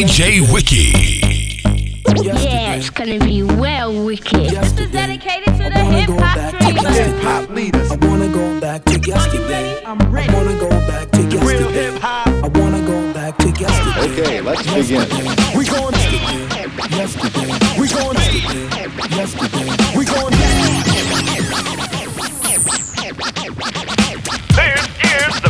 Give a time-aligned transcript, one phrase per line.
[0.00, 1.20] DJ Wiki.
[2.24, 4.48] Yeah, it's gonna be well wicked.
[4.48, 6.08] This is dedicated to the hip
[7.20, 7.92] hop leaders.
[7.92, 9.82] I wanna go back to yesterday.
[9.84, 10.30] I'm ready.
[10.30, 11.46] I wanna go back to yesterday.
[11.46, 12.28] Real hip hop.
[12.28, 14.22] I wanna go back to yesterday.
[14.22, 15.06] Okay, let's begin.
[15.54, 15.98] We going to
[16.96, 17.52] Yesterday.
[17.78, 18.32] We going to
[19.14, 19.68] Yesterday.
[19.98, 21.10] We going yesterday.
[24.56, 25.49] This is the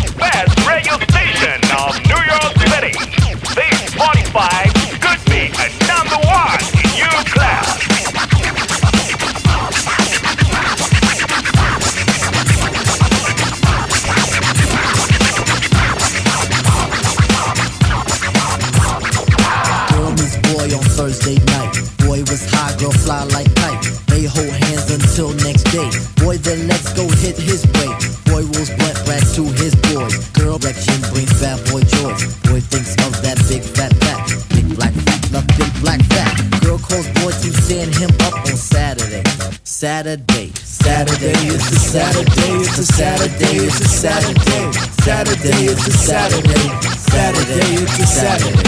[39.81, 40.53] Saturday.
[40.57, 44.73] Saturday is a Saturday, it's a Saturday, it's a Saturday.
[45.01, 48.61] Saturday is a Saturday, Saturday is a Saturday.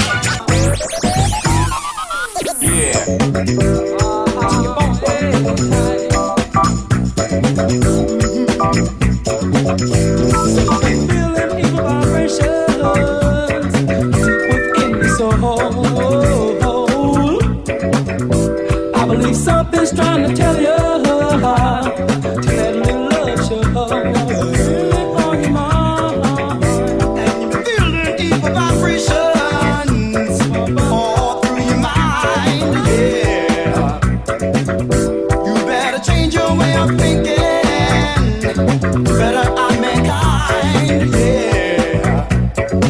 [19.35, 20.82] Something's trying to tell you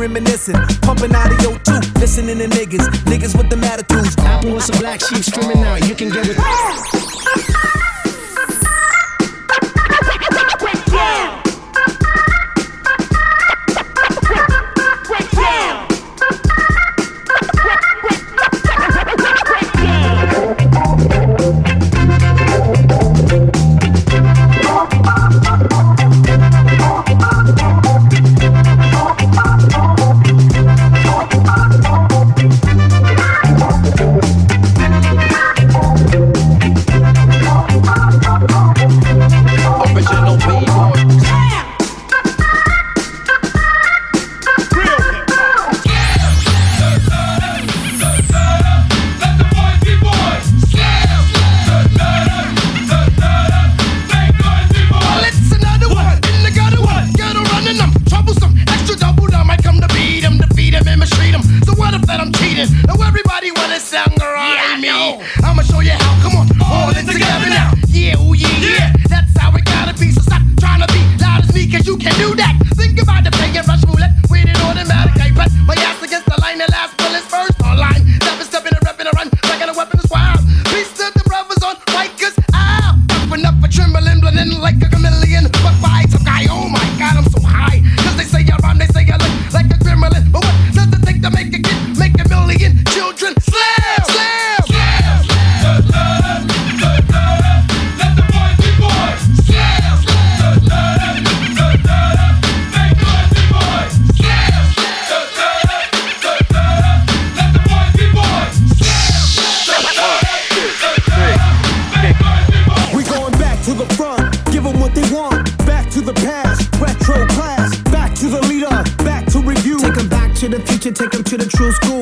[0.00, 0.54] reminiscing.
[0.80, 2.86] Pumping out Audio Two, listening to niggas.
[3.04, 4.16] Niggas with the attitudes.
[4.18, 5.86] Apple with some black sheep streaming out.
[5.86, 7.76] You can get with.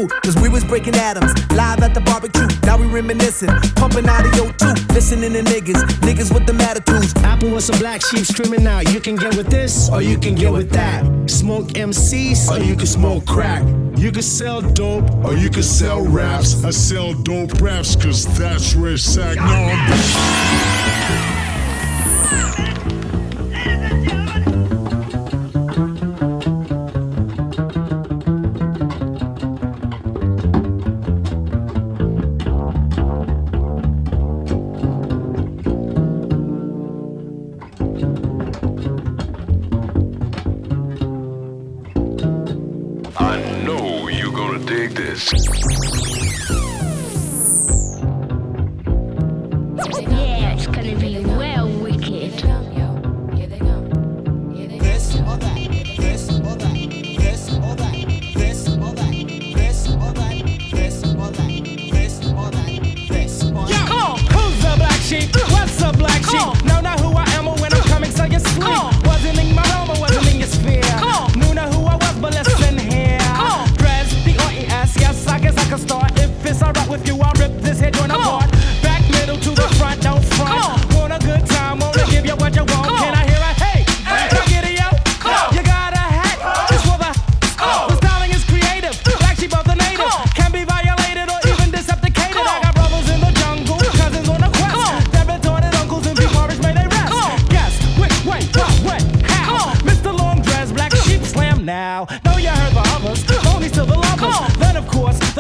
[0.07, 1.33] cause we was breaking atoms.
[1.53, 3.49] Live at the barbecue, now we reminiscing.
[3.75, 5.83] Pumping out audio two, listening to niggas.
[6.01, 7.15] Niggas with the attitudes.
[7.25, 10.35] Apple with some black sheep screaming out, you can get with this, or you can
[10.35, 11.05] get with that.
[11.29, 13.63] Smoke MCs, or you can smoke crack.
[13.97, 16.65] You can sell dope, or you can sell raps.
[16.65, 19.37] I sell dope raps, cause that's where it's at.
[19.37, 21.09] Now I'm.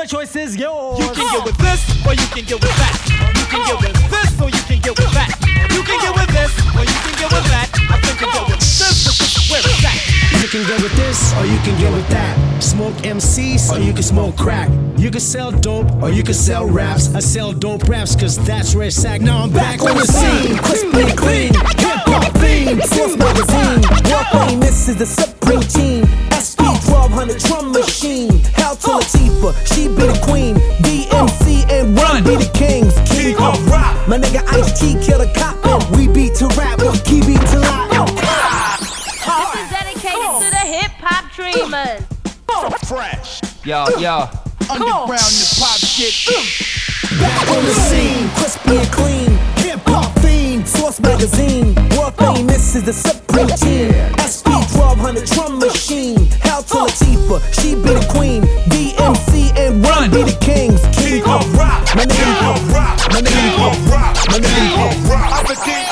[0.08, 0.98] Choice is yours.
[0.98, 2.96] You can get with this, or you can get with that.
[3.36, 5.28] You can get with this, or you can get with that.
[5.68, 7.68] You can get with this, or you can get with that.
[7.92, 10.00] I think you get with this, this where it's at.
[10.40, 12.62] You can get with this, or you can get with that.
[12.62, 14.70] Smoke MCs, or you can smoke crack.
[14.96, 17.14] You can sell dope, or you can sell raps.
[17.14, 19.20] I sell dope raps, cause that's where it's at.
[19.20, 21.52] Now I'm back on the scene, crispy and clean.
[21.52, 23.84] Hip hop theme, Source Magazine.
[24.08, 26.07] Your famous is the Supreme Team.
[27.18, 28.38] SP 1200 drum machine.
[28.54, 30.54] Hell to Latifah, she be the queen.
[30.86, 32.94] DMC and Run be the kings.
[33.10, 33.96] King of rock.
[34.06, 35.56] My nigga Ice T kill the cop.
[35.66, 37.90] and We beat to rap, or key beat to lock.
[37.90, 42.06] Oh, this is dedicated to the hip hop dreamers.
[42.86, 43.40] Fresh.
[43.64, 44.28] Yo, yo.
[44.70, 46.14] Underground hip hop shit.
[47.18, 49.30] Back on the scene, crispy and clean.
[49.64, 51.74] Hip hop theme, Source Magazine.
[51.96, 53.92] World famous is the Supreme Team.
[54.58, 56.16] SP 1200 drum machine.
[56.40, 58.42] Hell to Latifah, she be the queen.
[58.70, 60.80] DMC and Run be the kings.
[60.96, 65.30] King of rock, my nigga of rock, my nigga of rock, my nigga of rock.
[65.32, 65.87] I'm the king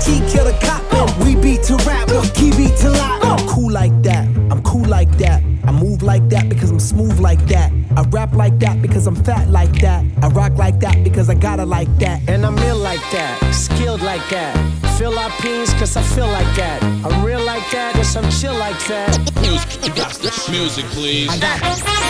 [0.00, 0.82] T kill the cop.
[0.92, 3.24] and We beat to rap, or key beat to lock.
[3.24, 4.26] I'm cool like that.
[4.50, 5.42] I'm cool like that.
[5.66, 7.72] I move like that because I'm smooth like that.
[7.96, 10.04] I rap like that because I'm fat like that.
[10.22, 12.28] I rock like that because I gotta like that.
[12.28, 14.54] And I'm ill like that, skilled like that.
[14.96, 16.82] Feel our peas cause I feel like that.
[17.04, 19.18] I'm real like that, yes, I'm chill like that.
[19.40, 21.28] Music, music please.
[21.30, 22.06] I got Combat.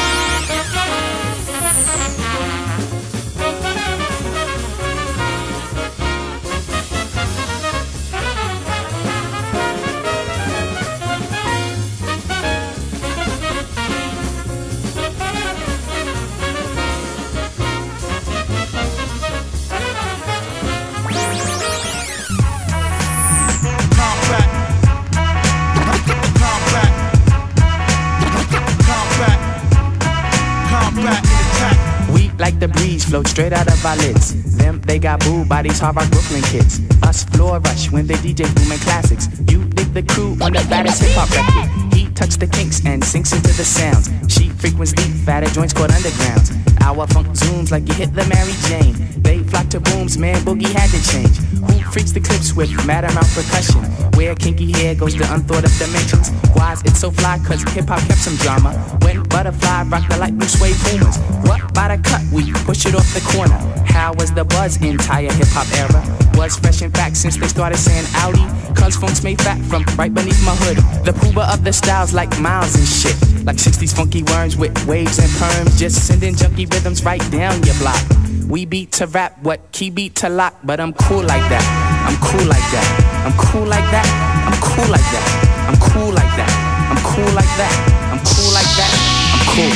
[32.12, 34.56] We like the breeze, float straight out of our lids.
[34.56, 36.80] Them, they got boo bodies, hard rock Brooklyn kids.
[37.02, 39.28] Us floor rush when they DJ booming classics.
[39.48, 41.94] You dig the crew on the baddest hip hop record.
[41.94, 44.10] He touch the kinks and sinks into the sounds.
[44.32, 46.75] She frequents deep, fatter joints called undergrounds.
[46.86, 48.94] Our funk zooms like you hit the Mary Jane.
[49.20, 51.36] They flock to booms, man, boogie had to change.
[51.66, 53.82] Who freaks the clips with mad amount percussion?
[54.14, 56.30] Where kinky hair goes to unthought of dimensions.
[56.54, 57.40] Why's it so fly?
[57.44, 58.70] Cause hip hop kept some drama.
[59.02, 61.18] When butterfly rock the light blue suede boomers.
[61.42, 62.22] What by the cut?
[62.30, 63.58] We push it off the corner.
[63.84, 66.00] How was the buzz entire hip hop era?
[66.38, 68.46] Was fresh in fact since they started saying Audi.
[68.78, 70.76] Cause funk's made fat from right beneath my hood.
[71.04, 73.16] The pooba of the styles like miles and shit.
[73.46, 75.78] Like 60s funky worms with waves and perms.
[75.78, 78.04] Just sending junky rhythms right down your block.
[78.48, 81.64] We beat to rap, what key beat to lock, but I'm cool like that.
[82.04, 82.88] I'm cool like that.
[83.24, 84.06] I'm cool like that.
[84.44, 85.26] I'm cool like that.
[85.68, 86.52] I'm cool like that.
[86.92, 87.72] I'm cool like that.
[88.12, 88.92] I'm cool like that.
[89.32, 89.72] I'm cool.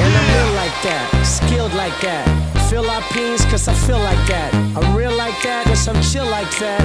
[0.00, 2.24] And I'm real like that, skilled like that.
[2.70, 4.54] Feel our peas cause I feel like that.
[4.54, 6.80] I'm real like that, yes, I'm chill like that.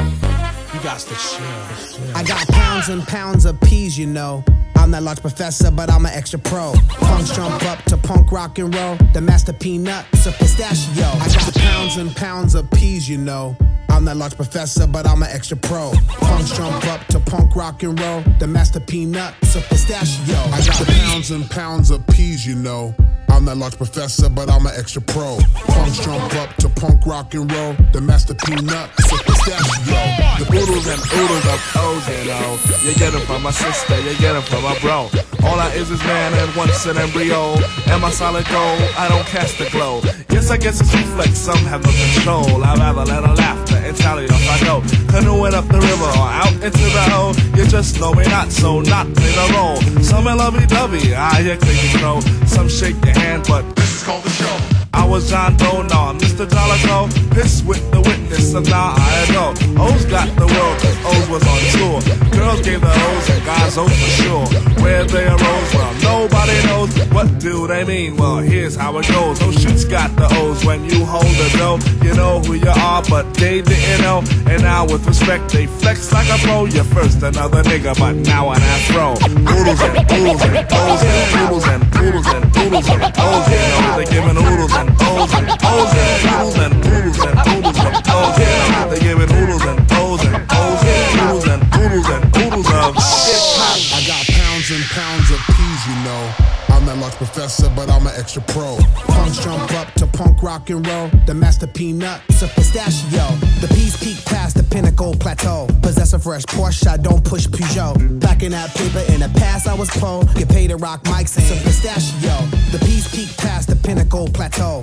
[0.74, 2.16] You got to chill.
[2.16, 4.44] I got pounds and pounds of peas, you know.
[4.86, 6.76] I'm that large professor, but I'm an extra pro.
[7.00, 8.96] Punks jump up to punk rock and roll.
[9.14, 11.06] The master peanut, a pistachio.
[11.06, 13.58] I got pounds and pounds of peas, you know.
[13.90, 15.92] I'm that large professor, but I'm an extra pro.
[16.20, 18.22] Punks jump up to punk rock and roll.
[18.38, 20.38] The master peanut, a pistachio.
[20.54, 22.94] I got pounds and pounds of peas, you know.
[23.36, 25.38] I'm that large professor, but I'm an extra pro.
[25.68, 27.76] Punks jump up to punk rock and roll.
[27.92, 30.00] The master peanut, sip pistachio.
[30.40, 32.58] The oodles and oodles of O's, you know.
[32.88, 35.12] You get them from my sister, you get them from my bro.
[35.44, 37.60] All I is is man and once an embryo.
[37.92, 38.80] Am I solid gold?
[38.98, 40.00] I don't cast the glow.
[40.32, 42.64] Yes, I guess it's reflex, some have no control.
[42.64, 44.82] I'd rather let a laughter and tally off I go.
[45.12, 47.34] Canoeing up the river or out into the O.
[47.56, 49.76] You just know me not, so not in the roll.
[50.02, 52.22] Some are lovey-dovey, I hear crazy crow.
[52.48, 54.75] Some shake your hand, but this is called the show.
[55.06, 56.48] I was John Doe, nah, Mr.
[56.50, 57.06] Jolico.
[57.32, 59.54] Piss with the witness, and now I know.
[59.86, 62.02] O's got the world, cause O's was on tour.
[62.32, 64.46] Girls gave the O's, and guys O's for sure.
[64.82, 66.90] Where they arose, well, nobody knows.
[67.14, 68.18] What do they mean?
[68.18, 69.38] Well, here's how it goes.
[69.40, 71.78] Those shoots got the O's when you hold the dough.
[72.04, 74.24] You know who you are, but they didn't know.
[74.50, 76.66] And now, with respect, they flex like a pro.
[76.66, 79.14] You're first another nigga, but now an afro.
[79.54, 83.46] Oodles and oodles and O's and oodles and oodles and oodles and O's.
[83.54, 87.96] You know, they giving oodles and And O's and oodles and oodles and oodles and
[88.08, 88.38] O's.
[88.40, 92.68] You know, they giving oodles and O's and O's and oodles and oodles and oodles
[92.68, 92.96] of.
[92.98, 96.34] I got pounds and pounds of peas, you know.
[96.70, 98.78] I'm that large professor, but I'm an extra pro.
[99.08, 101.10] Punks jump up to punk rock and roll.
[101.26, 103.26] The master peanut, it's a pistachio.
[103.62, 105.68] The peas peak past the pinnacle plateau.
[105.82, 108.22] Possess a fresh Porsche, I don't push Peugeot.
[108.22, 110.24] Packing that paper in the past, I was po.
[110.36, 112.36] Get paid to rock mics, it's a pistachio.
[112.72, 114.82] The peas peak past the pinnacle plateau.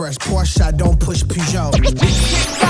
[0.00, 2.69] Fresh Porsche, I don't push Peugeot.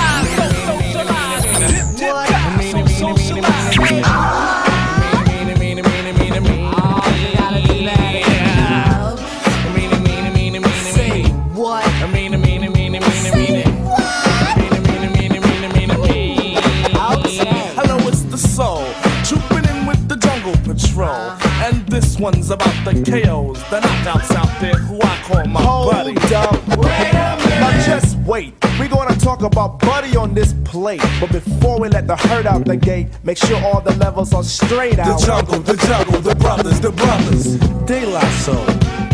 [29.41, 31.03] Talk about Buddy on this plate.
[31.21, 34.45] But before we let the herd out the gate, make sure all the levels are
[34.45, 35.19] straight out.
[35.19, 37.57] The jungle, the jungle, the brothers, the brothers.
[37.87, 38.65] De La Soul,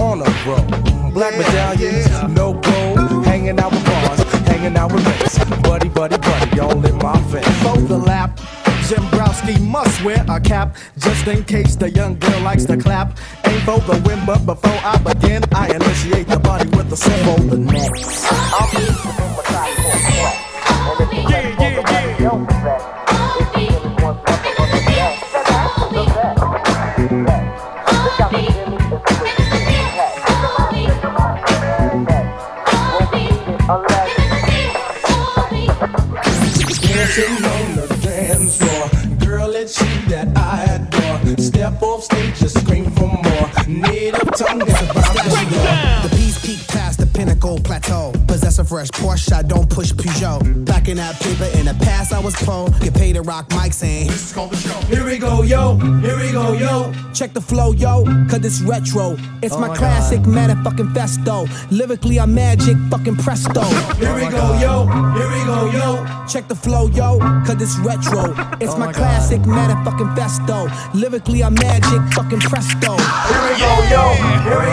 [0.01, 1.13] on a roll.
[1.13, 3.25] Black medallions, no gold.
[3.25, 5.39] Hanging out with bars, hanging out with mates.
[5.63, 7.63] Buddy, buddy, buddy, all in my face.
[7.63, 8.41] For the lap.
[8.87, 13.19] Jimbrowski must wear a cap just in case the young girl likes to clap.
[13.45, 17.49] Ain't for the win, but before I begin, I initiate the body the soul on
[17.49, 17.91] the neck.
[49.07, 50.67] Porsche, I don't push Peugeot.
[50.67, 52.69] Packing that paper in the past, I was po.
[52.81, 54.75] Get paid to rock mics and this is called the show.
[54.93, 55.77] Here we go, yo.
[56.01, 56.93] Here we go, yo.
[57.15, 58.05] Check the flow, yo.
[58.29, 59.17] Cause it's retro.
[59.43, 61.47] It's Oh my, my classic motherfucking festo.
[61.71, 63.63] Lyrically, I'm magic, fucking presto.
[63.95, 64.87] Here we oh go, yo.
[65.15, 66.27] Here we go, yo.
[66.27, 67.19] Check the flow, yo.
[67.47, 68.35] Cause it's retro.
[68.61, 68.95] It's Oh my, my God.
[68.97, 70.67] classic motherfucking festo.
[70.95, 72.97] Lyrically, I'm magic, fucking presto.
[73.31, 74.16] Here we go, yo.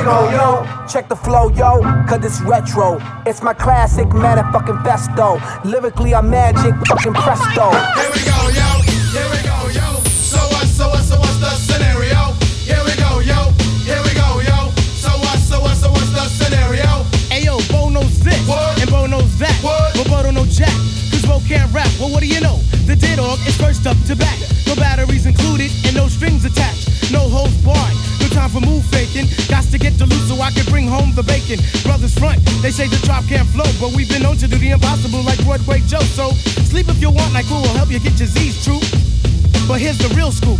[0.04, 0.86] Here we go, yo.
[0.86, 1.80] Check the flow, yo.
[2.04, 3.00] Cause it's retro.
[3.26, 5.40] It's my classic motherfucking festo.
[5.64, 7.72] Lyrically, I'm magic, fucking presto.
[7.72, 8.68] Here we go, yo.
[9.16, 10.04] Here we go, yo.
[10.04, 12.36] So what, so what, so what's the scenario?
[12.68, 13.48] Here we go, yo.
[13.88, 14.76] Here we go, yo.
[14.76, 17.08] So what, so what, so what's the scenario?
[17.32, 18.36] Ayo, Bo knows this,
[18.84, 19.56] and Bo knows that.
[19.64, 20.76] But Bo don't Jack,
[21.16, 21.88] cause Bo can't rap.
[21.98, 22.58] Well, what do you know?
[22.92, 24.36] The dead dog is first up to bat.
[24.68, 27.10] No batteries included and no strings attached.
[27.10, 28.23] No holds barred.
[28.34, 29.28] Time for move faking.
[29.48, 31.60] Got to get to loose so I can bring home the bacon.
[31.84, 34.72] Brothers front, they say the drop can't flow, but we've been known to do the
[34.72, 36.02] impossible like Broadway Joe.
[36.18, 36.32] So
[36.66, 38.82] sleep if you want, like who will help you get your Z's true.
[39.68, 40.60] But here's the real scoop.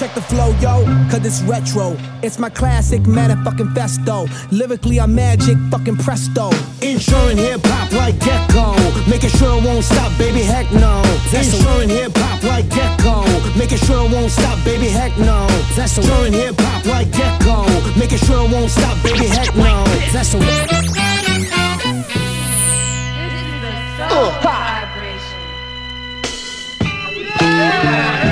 [0.00, 1.94] Check the flow, yo, cause it's retro.
[2.22, 4.26] It's my classic fucking festo.
[4.50, 6.48] Lyrically, I'm magic, fucking presto.
[6.80, 8.72] Insuring hip hop like gecko.
[9.10, 11.02] Making sure it won't stop, baby, heck no.
[11.30, 13.26] That's Insuring hip hop like gecko.
[13.58, 15.46] Making sure it won't stop, baby, heck no.
[15.76, 17.68] That's Insuring hip hop like gecko.
[18.00, 19.84] Making sure it won't stop, baby, heck no.
[20.14, 20.38] That's a.
[20.38, 20.70] Uh,
[27.52, 28.29] That's a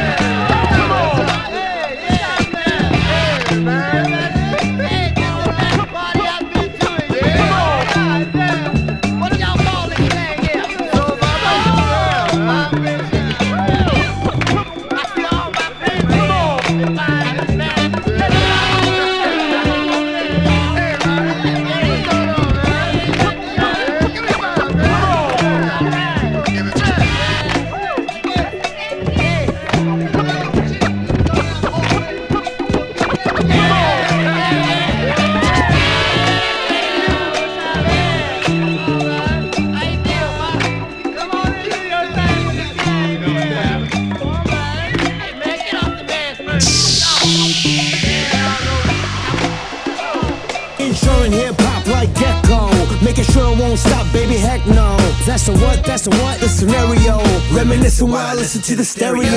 [58.00, 59.28] Reminiscing while I listen to the stereo.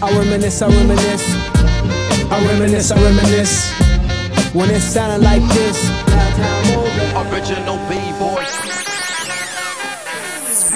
[0.00, 1.24] I reminisce, I reminisce.
[2.30, 3.72] I reminisce, I reminisce.
[4.54, 5.90] When it sounded like this.
[7.16, 8.44] Original B-boy.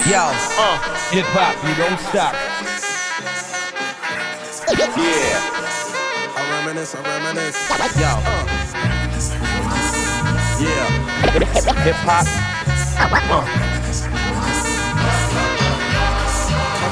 [0.03, 0.19] Yo,
[0.59, 0.77] uh,
[1.11, 2.35] hip hop, you don't stop.
[4.97, 5.39] Yeah.
[6.35, 7.57] I reminisce, I reminisce.
[7.95, 8.19] Yo.
[8.19, 8.43] Uh.
[10.59, 10.87] Yeah.
[11.83, 12.27] Hip hop.
[13.31, 13.72] Uh.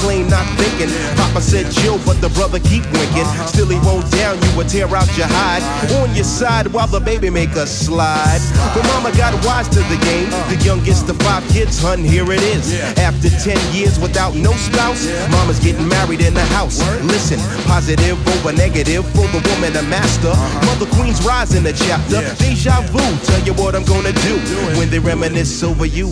[0.00, 0.90] plain not thinking.
[1.16, 3.28] Papa said chill, but the brother keep winking.
[3.46, 5.62] Still he won't down you would tear out your hide.
[6.00, 8.40] On your side while the baby make a slide.
[8.74, 10.30] But mama got wise to the game.
[10.48, 12.80] The youngest of five kids, hun, here it is.
[12.98, 16.80] After 10 years without no spouse, mama's getting married in the house.
[17.02, 20.34] Listen, positive over negative for the woman a master.
[20.66, 22.20] Mother Queen's rise in the chapter.
[22.42, 24.34] Deja vu, tell you what I'm gonna do
[24.78, 26.10] when they reminisce over you.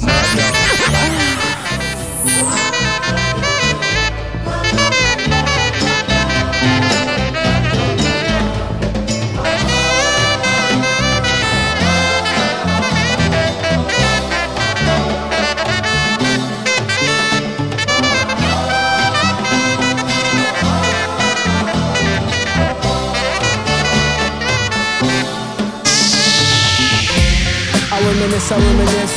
[28.28, 29.16] Reminisce, I reminisce.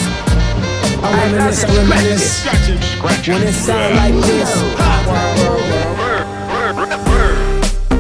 [1.04, 2.46] I reminisce, I reminisce.
[3.28, 4.52] When it sound like this.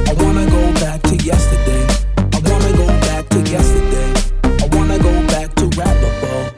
[0.07, 1.85] I wanna go back to yesterday.
[2.17, 4.13] I wanna go back to yesterday.
[4.43, 6.53] I wanna go back to rappable.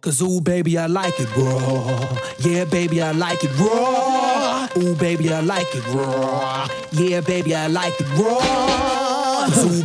[0.00, 2.18] Cause ooh, baby, I like it raw.
[2.40, 4.66] Yeah, baby, I like it raw.
[4.78, 6.66] Ooh, baby, I like it raw.
[6.90, 8.81] Yeah, baby, I like it raw.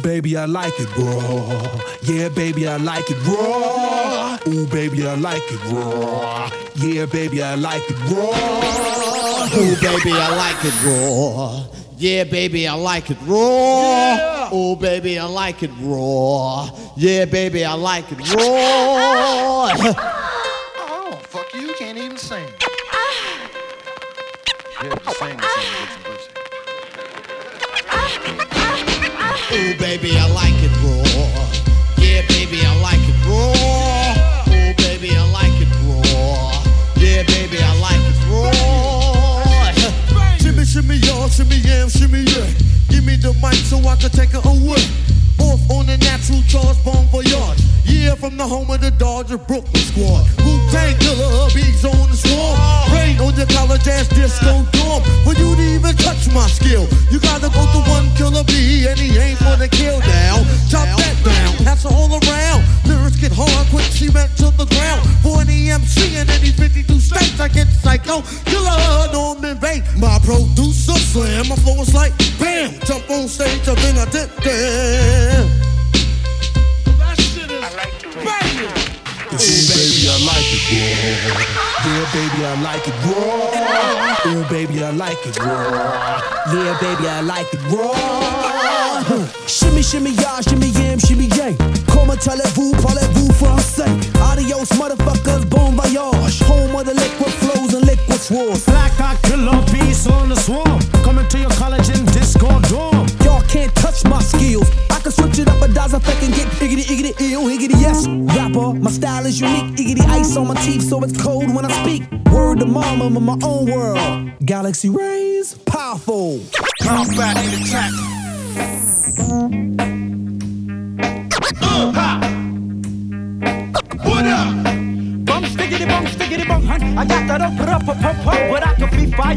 [0.07, 1.81] Ooh, baby, I like it raw.
[2.01, 4.37] Yeah, baby, I like it raw.
[4.47, 6.49] Ooh, baby, I like it raw.
[6.75, 9.49] Yeah, baby, I like it raw.
[9.57, 11.61] Ooh, baby, I like it raw.
[11.97, 14.49] Yeah, baby, I like it raw.
[14.53, 16.69] Ooh, baby, I like it raw.
[16.95, 20.13] Yeah, baby, I like it raw.
[29.87, 31.47] baby, I like it raw.
[31.95, 33.55] Yeah, baby, I like it raw.
[34.51, 36.51] Ooh, baby, I like it raw.
[36.99, 38.51] Yeah, baby, I like it raw.
[40.43, 42.51] shimmy, shimmy, y'all, shimmy, yam, shimmy, yeah.
[42.89, 44.83] Give me the mic so I can take it away.
[45.39, 47.63] Off on the natural charge, bon voyage.
[47.85, 50.27] Yeah, from the home of the Dodger Brooklyn squad.
[50.43, 52.59] Wu Tang killer, hubby's on the swarm.
[52.91, 55.01] Rain on your college ass disco dorm.
[55.23, 58.66] For you to even touch my skill, you gotta go to one killer B,
[87.51, 87.86] baby, I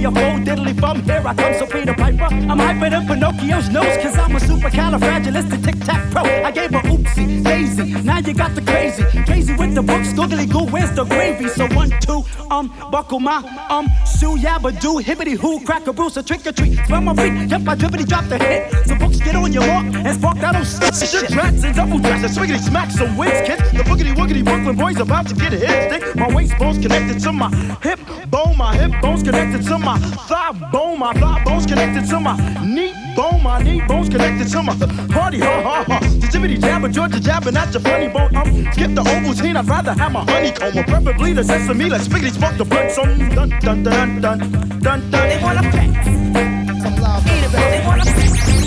[0.01, 1.03] be fire full diddly bum.
[1.03, 2.25] Here I come, so Peter Piper.
[2.25, 6.23] I'm hyper than Pinocchio's nose, cause I'm a supercalifragilistic tic tac pro.
[6.23, 8.03] I gave her oopsie daisy.
[8.03, 10.67] Now you got the crazy, crazy with the books, googly goo.
[10.67, 11.49] Where's the gravy?
[11.49, 13.39] So one two um buckle my
[13.71, 13.87] um
[14.19, 16.79] shoe yabba do hibbity hoo crack a bruise a trick or treat.
[16.87, 18.87] Smell my feet, yep I drippity drop the hit.
[18.87, 21.31] So books get on your walk and spark that old shit.
[21.31, 23.63] Drats and double dress and swiggity smack some wins, kids.
[23.73, 26.17] The boogity woogity Brooklyn boys about to get a hit stick.
[26.17, 27.51] My waist bones connected to my
[27.83, 32.21] hip bone, my hip bones connected to my thigh bone, my thigh bones connected to
[32.21, 34.75] my knee bone, my knee bones connected to my
[35.09, 36.01] party, ha ha ha.
[36.31, 38.35] Jibbity jabber, Georgia jabbing at your funny bone.
[38.37, 41.89] Um, skip the Ovaltine, I'd rather have my honeycomb, or preferably the sesame.
[41.89, 45.11] Let's spiggity spark the blood, some dun dun dun dun dun dun.
[45.11, 46.07] They wanna flex.
[47.27, 48.60] Eat it, they wanna flex.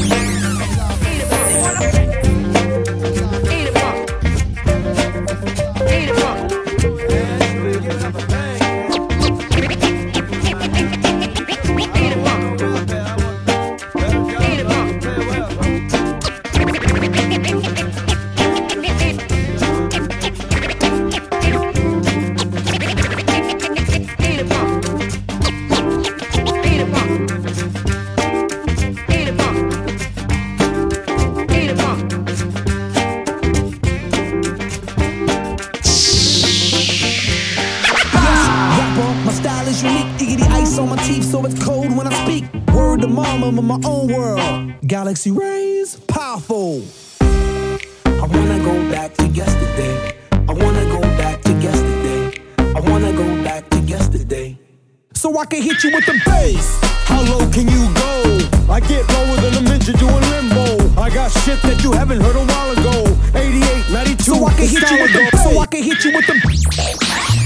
[59.93, 61.01] Midget doing limbo.
[61.01, 63.17] I got shit that you haven't heard a while ago.
[63.36, 66.27] 88, 92, So I can hit you with the so I can hit you with
[66.27, 67.42] the The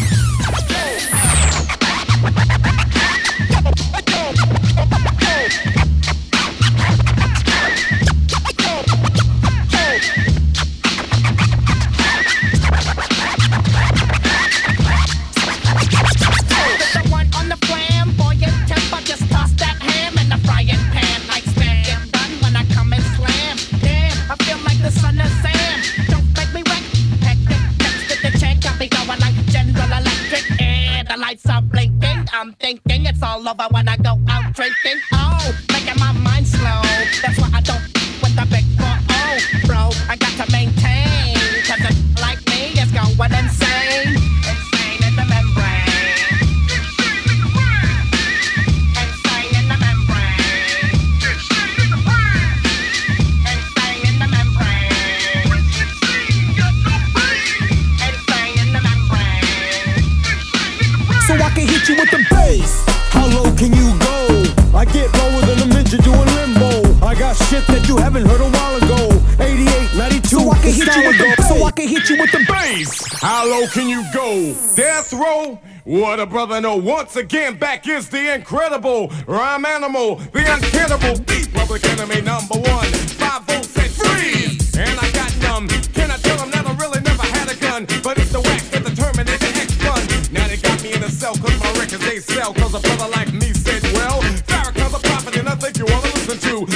[68.17, 69.21] you heard a while ago.
[69.39, 72.32] 88, 92, So I can hit you with the so I can hit you with
[72.32, 73.21] the bass.
[73.21, 74.56] How low can you go?
[74.75, 75.60] Death row?
[75.84, 76.75] What a brother know.
[76.77, 82.89] Once again, back is the incredible rhyme animal, the uncannibal beat public enemy number one.
[83.21, 85.67] Five volts said freeze, and I got numb.
[85.93, 87.86] Can I tell them that I really never had a gun?
[88.03, 90.01] But it's the wax that the Terminator X gun.
[90.34, 92.53] Now they got me in a cell cause my records they sell.
[92.56, 96.07] Cause a brother like me said, well, Farrakhan's a prophet and I think you wanna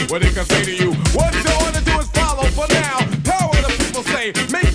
[0.10, 0.92] what he can say to you.
[1.14, 3.00] What you wanna do is follow for now.
[3.24, 4.71] Power the people say, make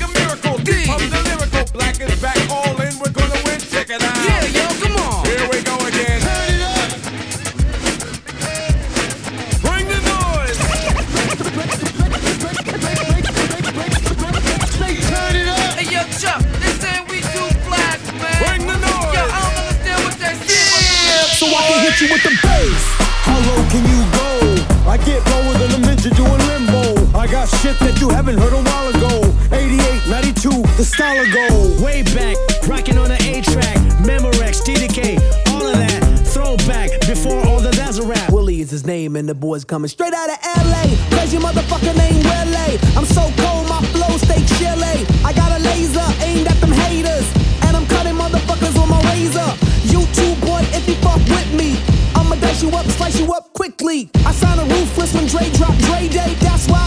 [31.16, 35.16] while ago, way back, rocking on the A track, Memorex, TDK,
[35.52, 36.02] all of that.
[36.26, 38.30] Throwback before all the that's rap.
[38.30, 40.84] Willie is his name, and the boy's coming straight out of LA.
[41.16, 42.78] Cause your motherfucker name Willie.
[42.96, 45.06] I'm so cold, my flow stay chilly.
[45.24, 47.26] I got a laser aimed at them haters,
[47.64, 49.48] and I'm cutting motherfuckers with my razor.
[49.88, 51.80] YouTube boy, if you fuck with me,
[52.14, 54.10] I'ma dice you up, slice you up quickly.
[54.26, 56.85] I sign a ruthless when Dre drop Dre Day, that's why.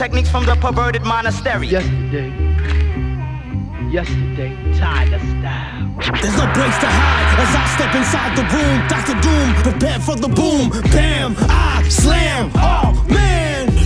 [0.00, 1.66] Techniques from the perverted monastery.
[1.66, 2.32] Yesterday.
[3.92, 5.92] Yesterday, Tyler style.
[6.22, 8.78] There's no place to hide as I step inside the room.
[8.88, 9.16] Dr.
[9.20, 10.70] Doom, prepare for the boom.
[10.90, 12.50] Bam, I slam.
[12.54, 13.29] Oh man,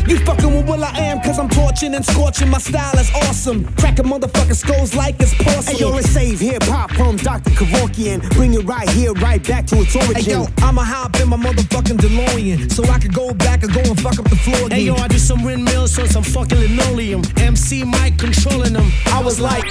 [0.07, 2.51] You fucking with Will I Am, cause I'm torching and scorching.
[2.51, 3.65] My style is awesome.
[3.77, 5.77] Cracking motherfucking skulls like it's porcelain.
[5.77, 7.51] Hey, yo, let's save hip hop from Dr.
[7.51, 8.21] Kevorkian.
[8.35, 10.17] Bring it right here, right back to its origin.
[10.17, 13.81] Hey yo, I'ma hop in my motherfucking DeLorean so I could go back and go
[13.81, 14.71] and fuck up the floor again.
[14.73, 17.23] Hey yo, I do some windmills on some fucking linoleum.
[17.39, 18.93] MC Mike controlling them.
[19.07, 19.65] I was like,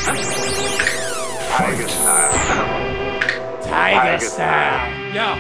[1.53, 2.33] Tiger style.
[3.61, 5.03] Tiger style.
[5.13, 5.35] Yo.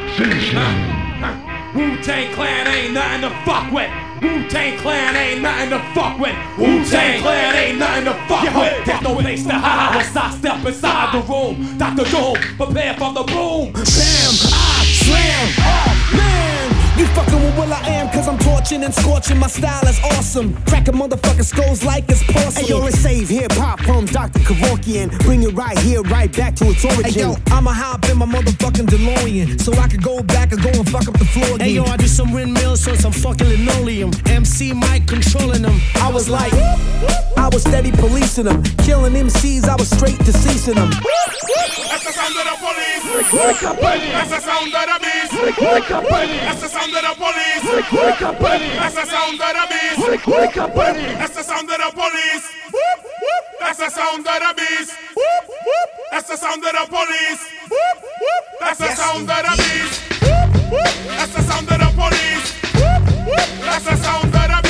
[1.73, 3.89] Wu Tang Clan ain't nothing to fuck with.
[4.23, 6.35] Wu Tang Clan ain't nothing to fuck with.
[6.57, 8.85] Wu Tang Clan ain't nothing to fuck with.
[8.85, 11.77] There's no place to hide once I step inside the room.
[11.77, 12.05] Dr.
[12.09, 13.73] Doom, prepare for the boom.
[13.73, 15.53] Bam, I slam.
[15.59, 19.37] Oh man, you fucking with Will I Am, cause I'm torching and scorching.
[19.39, 20.53] My style is awesome.
[20.65, 22.65] Cracking motherfucking skulls like it's porcelain.
[22.65, 24.39] Hey yo, let's save hip hop from Dr.
[24.39, 25.17] Kevorkian.
[25.23, 27.03] Bring it right here, right back to its origin.
[27.05, 30.69] Hey yo, I'ma hop in my motherfucking DeLorean so I could go back and go
[30.69, 31.59] and fuck up the floor again.
[31.61, 34.11] Hey yo, I do some windmills on some fucking linoleum.
[34.27, 35.79] MC Mike controlling them.
[35.95, 36.53] I was like,
[37.37, 39.67] I was steady policing them, killing MCs.
[39.67, 40.91] I was straight deceasing them.
[42.03, 43.03] That's the sound of the police.
[44.11, 45.31] That's the sound of the beast.
[45.31, 47.63] That's the sound of the police.
[47.63, 50.03] That's the sound of the beast.
[51.15, 52.43] That's the sound of the police.
[53.59, 54.91] That's the sound of the beast.
[56.11, 57.41] That's the sound of the police.
[58.59, 60.01] That's the sound of the beast.
[61.07, 62.49] That's the sound of the police.
[63.63, 64.62] That's the sound of the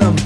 [0.00, 0.16] them.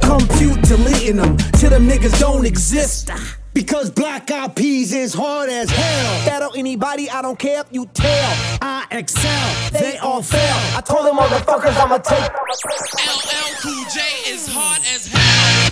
[0.00, 3.10] Compute deleting them till them niggas don't exist.
[3.54, 6.26] Because black eyed peas is hard as hell.
[6.26, 8.58] Battle anybody, I don't care if you tell.
[8.60, 10.40] I excel, they, all fail.
[10.40, 10.78] fail.
[10.78, 12.30] I told them motherfuckers I'ma take.
[12.30, 15.65] LL Cool J is hard as hell.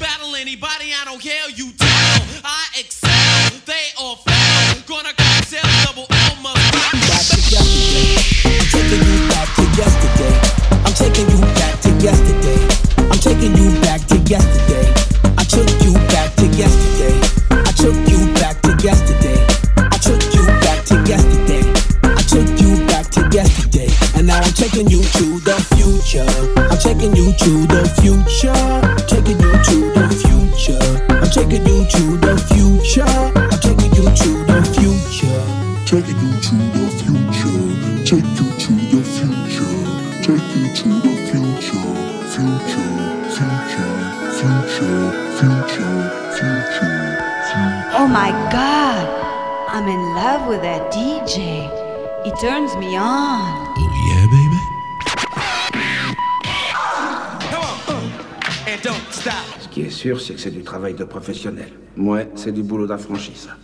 [60.04, 61.70] sûr, c'est que c'est du travail de professionnel.
[61.96, 63.56] Ouais, c'est du boulot d'affranchi, ça.